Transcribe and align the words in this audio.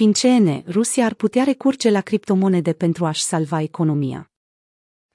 FinCN, 0.00 0.62
Rusia 0.66 1.04
ar 1.04 1.14
putea 1.14 1.44
recurge 1.44 1.90
la 1.90 2.00
criptomonede 2.00 2.72
pentru 2.72 3.04
a-și 3.04 3.22
salva 3.22 3.60
economia. 3.60 4.30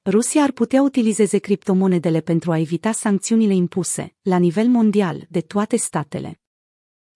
Rusia 0.03 0.43
ar 0.43 0.51
putea 0.51 0.81
utilizeze 0.81 1.37
criptomonedele 1.37 2.21
pentru 2.21 2.51
a 2.51 2.57
evita 2.57 2.91
sancțiunile 2.91 3.53
impuse, 3.53 4.15
la 4.21 4.37
nivel 4.37 4.67
mondial, 4.67 5.25
de 5.29 5.41
toate 5.41 5.75
statele. 5.75 6.39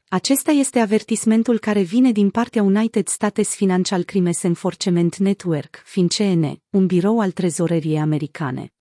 Acesta 0.07 0.51
este 0.51 0.79
avertismentul 0.79 1.59
care 1.59 1.81
vine 1.81 2.11
din 2.11 2.29
partea 2.29 2.63
United 2.63 3.07
States 3.07 3.55
Financial 3.55 4.03
Crimes 4.03 4.43
Enforcement 4.43 5.17
Network, 5.17 5.81
FinCN, 5.85 6.61
un 6.69 6.85
birou 6.85 7.19
al 7.19 7.31
trezoreriei 7.31 7.99
americane. 7.99 8.73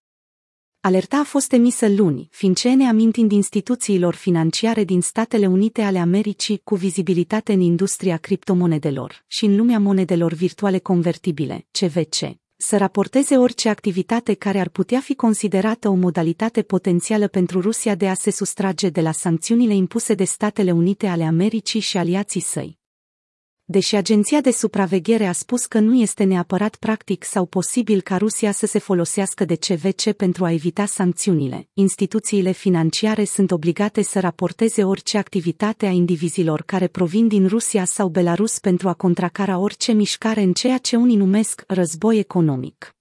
Alerta 0.80 1.16
a 1.16 1.24
fost 1.24 1.52
emisă 1.52 1.88
luni, 1.88 2.28
FinCN 2.30 2.80
amintind 2.80 3.32
instituțiilor 3.32 4.14
financiare 4.14 4.84
din 4.84 5.00
Statele 5.00 5.46
Unite 5.46 5.82
ale 5.82 5.98
Americii 5.98 6.60
cu 6.64 6.74
vizibilitate 6.74 7.52
în 7.52 7.60
industria 7.60 8.16
criptomonedelor 8.16 9.24
și 9.26 9.44
în 9.44 9.56
lumea 9.56 9.78
monedelor 9.78 10.32
virtuale 10.32 10.78
convertibile, 10.78 11.66
CVC, 11.70 12.16
să 12.56 12.76
raporteze 12.76 13.36
orice 13.36 13.68
activitate 13.68 14.34
care 14.34 14.60
ar 14.60 14.68
putea 14.68 15.00
fi 15.00 15.14
considerată 15.14 15.88
o 15.88 15.94
modalitate 15.94 16.62
potențială 16.62 17.28
pentru 17.28 17.60
Rusia 17.60 17.94
de 17.94 18.08
a 18.08 18.14
se 18.14 18.30
sustrage 18.30 18.88
de 18.88 19.00
la 19.00 19.12
sancțiunile 19.12 19.74
impuse 19.74 20.14
de 20.14 20.24
Statele 20.24 20.72
Unite 20.72 21.06
ale 21.06 21.24
Americii 21.24 21.80
și 21.80 21.96
aliații 21.96 22.40
săi. 22.40 22.77
Deși 23.70 23.96
Agenția 23.96 24.40
de 24.40 24.50
Supraveghere 24.50 25.26
a 25.26 25.32
spus 25.32 25.66
că 25.66 25.78
nu 25.78 25.94
este 25.94 26.24
neapărat 26.24 26.76
practic 26.76 27.24
sau 27.24 27.46
posibil 27.46 28.00
ca 28.00 28.16
Rusia 28.16 28.52
să 28.52 28.66
se 28.66 28.78
folosească 28.78 29.44
de 29.44 29.54
CVC 29.54 30.12
pentru 30.12 30.44
a 30.44 30.52
evita 30.52 30.86
sancțiunile, 30.86 31.68
instituțiile 31.74 32.50
financiare 32.50 33.24
sunt 33.24 33.50
obligate 33.50 34.02
să 34.02 34.20
raporteze 34.20 34.84
orice 34.84 35.18
activitate 35.18 35.86
a 35.86 35.90
indivizilor 35.90 36.62
care 36.62 36.86
provin 36.86 37.28
din 37.28 37.46
Rusia 37.46 37.84
sau 37.84 38.08
Belarus 38.08 38.58
pentru 38.58 38.88
a 38.88 38.94
contracara 38.94 39.58
orice 39.58 39.92
mișcare 39.92 40.40
în 40.40 40.52
ceea 40.52 40.78
ce 40.78 40.96
unii 40.96 41.16
numesc 41.16 41.64
război 41.66 42.18
economic. 42.18 42.97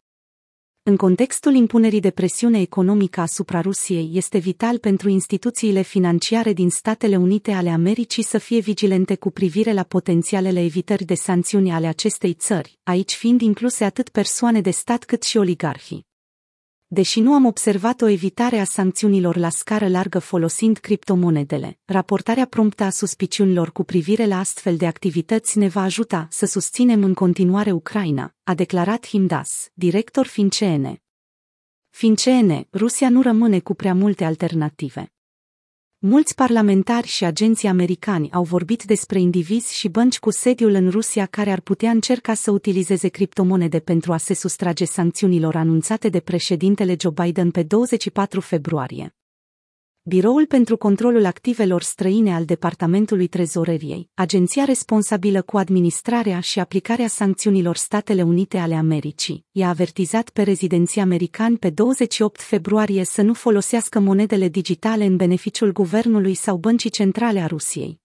În 0.87 0.95
contextul 0.95 1.53
impunerii 1.53 1.99
de 1.99 2.09
presiune 2.09 2.61
economică 2.61 3.21
asupra 3.21 3.61
Rusiei, 3.61 4.09
este 4.13 4.37
vital 4.37 4.77
pentru 4.77 5.09
instituțiile 5.09 5.81
financiare 5.81 6.53
din 6.53 6.69
Statele 6.69 7.15
Unite 7.17 7.51
ale 7.51 7.69
Americii 7.69 8.23
să 8.23 8.37
fie 8.37 8.59
vigilente 8.59 9.15
cu 9.15 9.29
privire 9.31 9.73
la 9.73 9.83
potențialele 9.83 10.63
evitări 10.63 11.03
de 11.03 11.13
sancțiuni 11.13 11.71
ale 11.71 11.87
acestei 11.87 12.33
țări, 12.33 12.79
aici 12.83 13.13
fiind 13.13 13.41
incluse 13.41 13.83
atât 13.83 14.09
persoane 14.09 14.61
de 14.61 14.69
stat 14.69 15.03
cât 15.03 15.23
și 15.23 15.37
oligarhii. 15.37 16.06
Deși 16.89 17.19
nu 17.19 17.33
am 17.33 17.45
observat 17.45 18.01
o 18.01 18.07
evitare 18.07 18.59
a 18.59 18.63
sancțiunilor 18.63 19.35
la 19.35 19.49
scară 19.49 19.87
largă 19.87 20.19
folosind 20.19 20.77
criptomonedele, 20.77 21.79
raportarea 21.85 22.45
promptă 22.45 22.83
a 22.83 22.89
suspiciunilor 22.89 23.71
cu 23.71 23.83
privire 23.83 24.25
la 24.25 24.39
astfel 24.39 24.77
de 24.77 24.87
activități 24.87 25.57
ne 25.57 25.67
va 25.67 25.81
ajuta 25.81 26.27
să 26.29 26.45
susținem 26.45 27.03
în 27.03 27.13
continuare 27.13 27.71
Ucraina, 27.71 28.33
a 28.43 28.53
declarat 28.53 29.07
Himdas, 29.07 29.69
director 29.73 30.25
FinCN. 30.25 31.01
FinCN, 31.89 32.67
Rusia 32.73 33.09
nu 33.09 33.21
rămâne 33.21 33.59
cu 33.59 33.73
prea 33.73 33.93
multe 33.93 34.23
alternative. 34.23 35.11
Mulți 36.09 36.35
parlamentari 36.35 37.07
și 37.07 37.25
agenții 37.25 37.67
americani 37.67 38.31
au 38.31 38.43
vorbit 38.43 38.83
despre 38.83 39.19
indivizi 39.19 39.75
și 39.75 39.89
bănci 39.89 40.19
cu 40.19 40.31
sediul 40.31 40.73
în 40.73 40.89
Rusia 40.89 41.25
care 41.25 41.51
ar 41.51 41.59
putea 41.59 41.89
încerca 41.89 42.33
să 42.33 42.51
utilizeze 42.51 43.07
criptomonede 43.07 43.79
pentru 43.79 44.13
a 44.13 44.17
se 44.17 44.33
sustrage 44.33 44.85
sancțiunilor 44.85 45.55
anunțate 45.55 46.09
de 46.09 46.19
președintele 46.19 46.95
Joe 46.99 47.11
Biden 47.23 47.51
pe 47.51 47.63
24 47.63 48.39
februarie. 48.39 49.16
Biroul 50.07 50.45
pentru 50.45 50.77
controlul 50.77 51.25
activelor 51.25 51.81
străine 51.81 52.33
al 52.33 52.45
Departamentului 52.45 53.27
Trezoreriei, 53.27 54.09
agenția 54.13 54.63
responsabilă 54.63 55.41
cu 55.41 55.57
administrarea 55.57 56.39
și 56.39 56.59
aplicarea 56.59 57.07
sancțiunilor 57.07 57.75
Statele 57.75 58.21
Unite 58.21 58.57
ale 58.57 58.75
Americii, 58.75 59.45
i-a 59.51 59.69
avertizat 59.69 60.29
pe 60.29 60.41
rezidenții 60.41 61.01
americani 61.01 61.57
pe 61.57 61.69
28 61.69 62.41
februarie 62.41 63.03
să 63.03 63.21
nu 63.21 63.33
folosească 63.33 63.99
monedele 63.99 64.47
digitale 64.47 65.05
în 65.05 65.15
beneficiul 65.15 65.71
guvernului 65.71 66.33
sau 66.33 66.57
băncii 66.57 66.89
centrale 66.89 67.39
a 67.39 67.45
Rusiei. 67.45 67.99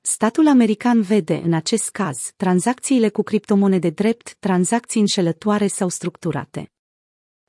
Statul 0.00 0.46
american 0.46 1.00
vede, 1.00 1.40
în 1.44 1.52
acest 1.52 1.90
caz, 1.90 2.32
tranzacțiile 2.36 3.08
cu 3.08 3.22
criptomonede 3.22 3.90
drept 3.90 4.36
tranzacții 4.38 5.00
înșelătoare 5.00 5.66
sau 5.66 5.88
structurate. 5.88 6.72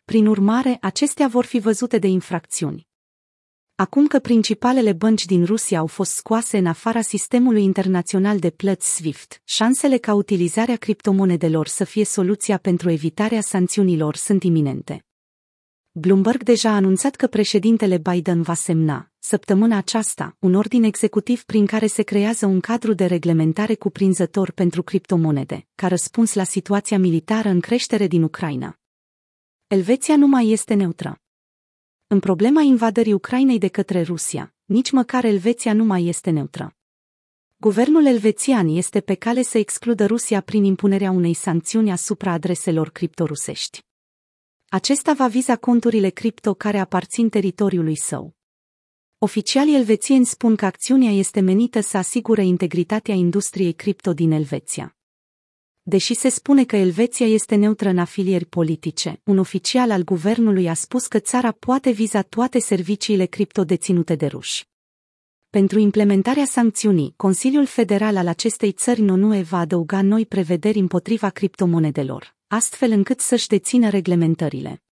Prin 0.05 0.27
urmare, 0.27 0.77
acestea 0.81 1.27
vor 1.27 1.45
fi 1.45 1.59
văzute 1.59 1.97
de 1.97 2.07
infracțiuni. 2.07 2.87
Acum 3.79 4.07
că 4.07 4.19
principalele 4.19 4.93
bănci 4.93 5.25
din 5.25 5.45
Rusia 5.45 5.79
au 5.79 5.87
fost 5.87 6.11
scoase 6.11 6.57
în 6.57 6.65
afara 6.65 7.01
sistemului 7.01 7.63
internațional 7.63 8.39
de 8.39 8.49
plăți 8.49 8.95
SWIFT, 8.95 9.41
șansele 9.43 9.97
ca 9.97 10.13
utilizarea 10.13 10.75
criptomonedelor 10.75 11.67
să 11.67 11.83
fie 11.83 12.05
soluția 12.05 12.57
pentru 12.57 12.89
evitarea 12.89 13.41
sancțiunilor 13.41 14.15
sunt 14.15 14.43
iminente. 14.43 15.05
Bloomberg 15.91 16.43
deja 16.43 16.69
a 16.69 16.75
anunțat 16.75 17.15
că 17.15 17.27
președintele 17.27 17.97
Biden 17.97 18.41
va 18.41 18.53
semna, 18.53 19.11
săptămâna 19.19 19.77
aceasta, 19.77 20.35
un 20.39 20.53
ordin 20.53 20.83
executiv 20.83 21.43
prin 21.43 21.65
care 21.65 21.87
se 21.87 22.03
creează 22.03 22.45
un 22.45 22.59
cadru 22.59 22.93
de 22.93 23.05
reglementare 23.05 23.75
cuprinzător 23.75 24.51
pentru 24.51 24.83
criptomonede, 24.83 25.67
ca 25.75 25.87
răspuns 25.87 26.33
la 26.33 26.43
situația 26.43 26.99
militară 26.99 27.49
în 27.49 27.59
creștere 27.59 28.07
din 28.07 28.23
Ucraina. 28.23 28.79
Elveția 29.67 30.15
nu 30.15 30.27
mai 30.27 30.49
este 30.49 30.73
neutră. 30.73 31.21
În 32.09 32.19
problema 32.19 32.61
invadării 32.61 33.13
Ucrainei 33.13 33.57
de 33.57 33.67
către 33.67 34.01
Rusia, 34.01 34.53
nici 34.65 34.91
măcar 34.91 35.23
Elveția 35.23 35.73
nu 35.73 35.83
mai 35.83 36.05
este 36.05 36.29
neutră. 36.29 36.75
Guvernul 37.57 38.05
elvețian 38.05 38.67
este 38.67 39.01
pe 39.01 39.13
cale 39.15 39.41
să 39.41 39.57
excludă 39.57 40.05
Rusia 40.05 40.41
prin 40.41 40.63
impunerea 40.63 41.11
unei 41.11 41.33
sancțiuni 41.33 41.91
asupra 41.91 42.31
adreselor 42.31 42.89
criptorusești. 42.89 43.79
Acesta 44.69 45.13
va 45.13 45.27
viza 45.27 45.55
conturile 45.55 46.09
cripto 46.09 46.53
care 46.53 46.79
aparțin 46.79 47.29
teritoriului 47.29 47.97
său. 47.97 48.35
Oficialii 49.17 49.75
elvețieni 49.75 50.25
spun 50.25 50.55
că 50.55 50.65
acțiunea 50.65 51.11
este 51.11 51.39
menită 51.39 51.79
să 51.79 51.97
asigure 51.97 52.45
integritatea 52.45 53.13
industriei 53.13 53.73
cripto 53.73 54.13
din 54.13 54.31
Elveția. 54.31 54.96
Deși 55.89 56.13
se 56.13 56.29
spune 56.29 56.63
că 56.63 56.75
Elveția 56.75 57.25
este 57.25 57.55
neutră 57.55 57.89
în 57.89 57.97
afilieri 57.97 58.45
politice, 58.45 59.21
un 59.23 59.37
oficial 59.37 59.91
al 59.91 60.03
guvernului 60.03 60.69
a 60.69 60.73
spus 60.73 61.07
că 61.07 61.19
țara 61.19 61.51
poate 61.51 61.91
viza 61.91 62.21
toate 62.21 62.59
serviciile 62.59 63.25
cripto 63.25 63.63
deținute 63.63 64.15
de 64.15 64.25
ruși. 64.25 64.67
Pentru 65.49 65.79
implementarea 65.79 66.45
sancțiunii, 66.45 67.13
Consiliul 67.15 67.65
Federal 67.65 68.17
al 68.17 68.27
acestei 68.27 68.71
țări 68.71 69.01
NONUE 69.01 69.41
va 69.41 69.59
adăuga 69.59 70.01
noi 70.01 70.25
prevederi 70.25 70.79
împotriva 70.79 71.29
criptomonedelor, 71.29 72.35
astfel 72.47 72.91
încât 72.91 73.19
să-și 73.19 73.47
dețină 73.47 73.89
reglementările. 73.89 74.83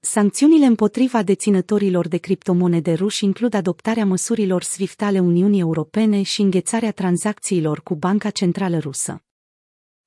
Sancțiunile 0.00 0.66
împotriva 0.66 1.22
deținătorilor 1.22 2.08
de 2.08 2.16
criptomonede 2.16 2.92
ruși 2.92 3.24
includ 3.24 3.54
adoptarea 3.54 4.06
măsurilor 4.06 4.62
SWIFT 4.62 5.02
ale 5.02 5.18
Uniunii 5.18 5.60
Europene 5.60 6.22
și 6.22 6.40
înghețarea 6.40 6.92
tranzacțiilor 6.92 7.80
cu 7.82 7.94
Banca 7.94 8.30
Centrală 8.30 8.78
Rusă. 8.78 9.20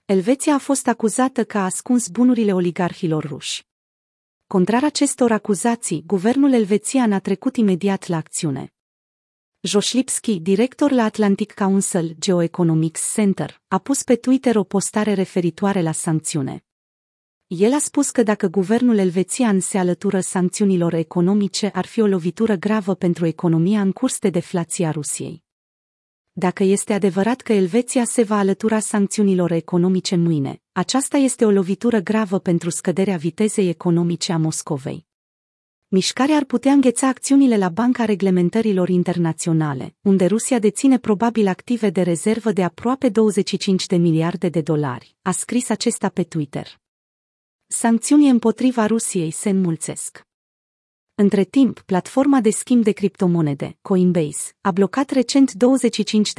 Elveția 0.09 0.53
a 0.53 0.57
fost 0.57 0.87
acuzată 0.87 1.43
că 1.43 1.57
a 1.57 1.63
ascuns 1.63 2.07
bunurile 2.07 2.53
oligarhilor 2.53 3.23
ruși. 3.23 3.67
Contrar 4.47 4.83
acestor 4.83 5.31
acuzații, 5.31 6.03
guvernul 6.05 6.53
elvețian 6.53 7.11
a 7.11 7.19
trecut 7.19 7.55
imediat 7.55 8.07
la 8.07 8.17
acțiune. 8.17 8.73
Josh 9.59 9.91
Lipski, 9.91 10.39
director 10.39 10.91
la 10.91 11.03
Atlantic 11.03 11.53
Council 11.53 12.15
Geoeconomics 12.19 13.13
Center, 13.13 13.61
a 13.67 13.77
pus 13.77 14.03
pe 14.03 14.15
Twitter 14.15 14.55
o 14.55 14.63
postare 14.63 15.13
referitoare 15.13 15.81
la 15.81 15.91
sancțiune. 15.91 16.65
El 17.47 17.73
a 17.73 17.79
spus 17.79 18.09
că 18.09 18.23
dacă 18.23 18.47
guvernul 18.47 18.97
elvețian 18.97 19.59
se 19.59 19.77
alătură 19.77 20.19
sancțiunilor 20.19 20.93
economice, 20.93 21.71
ar 21.73 21.85
fi 21.85 22.01
o 22.01 22.07
lovitură 22.07 22.55
gravă 22.55 22.95
pentru 22.95 23.25
economia 23.25 23.81
în 23.81 23.91
curs 23.91 24.19
de 24.19 24.29
deflație 24.29 24.85
a 24.85 24.91
Rusiei. 24.91 25.47
Dacă 26.39 26.63
este 26.63 26.93
adevărat 26.93 27.41
că 27.41 27.53
Elveția 27.53 28.03
se 28.03 28.23
va 28.23 28.37
alătura 28.37 28.79
sancțiunilor 28.79 29.51
economice 29.51 30.15
mâine, 30.15 30.61
aceasta 30.71 31.17
este 31.17 31.45
o 31.45 31.51
lovitură 31.51 31.99
gravă 31.99 32.39
pentru 32.39 32.69
scăderea 32.69 33.17
vitezei 33.17 33.69
economice 33.69 34.31
a 34.31 34.37
Moscovei. 34.37 35.05
Mișcarea 35.87 36.35
ar 36.35 36.43
putea 36.43 36.71
îngheța 36.71 37.07
acțiunile 37.07 37.57
la 37.57 37.69
Banca 37.69 38.05
Reglementărilor 38.05 38.89
Internaționale, 38.89 39.95
unde 40.01 40.25
Rusia 40.25 40.59
deține 40.59 40.97
probabil 40.97 41.47
active 41.47 41.89
de 41.89 42.01
rezervă 42.01 42.51
de 42.51 42.63
aproape 42.63 43.09
25 43.09 43.85
de 43.85 43.95
miliarde 43.95 44.49
de 44.49 44.61
dolari, 44.61 45.15
a 45.21 45.31
scris 45.31 45.69
acesta 45.69 46.09
pe 46.09 46.23
Twitter. 46.23 46.79
Sancțiunii 47.67 48.29
împotriva 48.29 48.85
Rusiei 48.85 49.31
se 49.31 49.49
înmulțesc. 49.49 50.28
Între 51.21 51.43
timp, 51.43 51.79
platforma 51.79 52.41
de 52.41 52.49
schimb 52.49 52.83
de 52.83 52.91
criptomonede, 52.91 53.77
Coinbase, 53.81 54.53
a 54.61 54.71
blocat 54.71 55.09
recent 55.09 55.51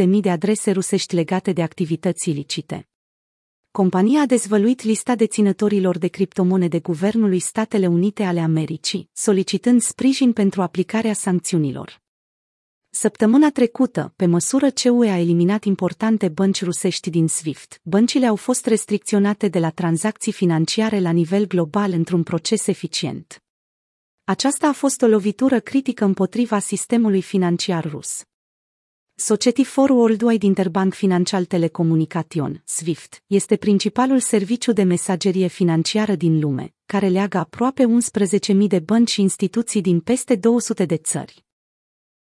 25.000 0.04 0.20
de 0.20 0.30
adrese 0.30 0.70
rusești 0.70 1.14
legate 1.14 1.52
de 1.52 1.62
activități 1.62 2.30
ilicite. 2.30 2.88
Compania 3.70 4.20
a 4.20 4.26
dezvăluit 4.26 4.82
lista 4.82 5.14
deținătorilor 5.14 5.98
de 5.98 6.08
criptomonede 6.08 6.78
Guvernului 6.78 7.38
Statele 7.38 7.86
Unite 7.86 8.22
ale 8.22 8.40
Americii, 8.40 9.08
solicitând 9.12 9.80
sprijin 9.80 10.32
pentru 10.32 10.62
aplicarea 10.62 11.12
sancțiunilor. 11.12 12.00
Săptămâna 12.90 13.50
trecută, 13.50 14.12
pe 14.16 14.26
măsură 14.26 14.70
ce 14.70 14.88
UE 14.88 15.10
a 15.10 15.18
eliminat 15.18 15.64
importante 15.64 16.28
bănci 16.28 16.64
rusești 16.64 17.10
din 17.10 17.28
SWIFT, 17.28 17.80
băncile 17.82 18.26
au 18.26 18.36
fost 18.36 18.66
restricționate 18.66 19.48
de 19.48 19.58
la 19.58 19.70
tranzacții 19.70 20.32
financiare 20.32 21.00
la 21.00 21.10
nivel 21.10 21.46
global 21.46 21.92
într-un 21.92 22.22
proces 22.22 22.66
eficient. 22.66 23.42
Aceasta 24.30 24.68
a 24.68 24.72
fost 24.72 25.02
o 25.02 25.06
lovitură 25.06 25.60
critică 25.60 26.04
împotriva 26.04 26.58
sistemului 26.58 27.22
financiar 27.22 27.84
rus. 27.84 28.22
Society 29.14 29.64
for 29.64 29.90
Worldwide 29.90 30.46
Interbank 30.46 30.94
Financial 30.94 31.44
Telecomunication, 31.44 32.62
SWIFT, 32.64 33.22
este 33.26 33.56
principalul 33.56 34.18
serviciu 34.18 34.72
de 34.72 34.82
mesagerie 34.82 35.46
financiară 35.46 36.14
din 36.14 36.40
lume, 36.40 36.74
care 36.86 37.08
leagă 37.08 37.38
aproape 37.38 37.84
11.000 38.54 38.66
de 38.66 38.78
bănci 38.78 39.10
și 39.10 39.20
instituții 39.20 39.80
din 39.80 40.00
peste 40.00 40.36
200 40.36 40.84
de 40.84 40.96
țări. 40.96 41.44